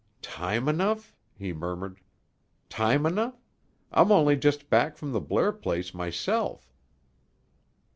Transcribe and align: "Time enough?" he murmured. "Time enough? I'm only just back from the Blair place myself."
"Time 0.23 0.67
enough?" 0.67 1.15
he 1.37 1.53
murmured. 1.53 1.99
"Time 2.69 3.05
enough? 3.05 3.39
I'm 3.91 4.11
only 4.11 4.35
just 4.35 4.67
back 4.67 4.97
from 4.97 5.11
the 5.11 5.21
Blair 5.21 5.51
place 5.51 5.93
myself." 5.93 6.73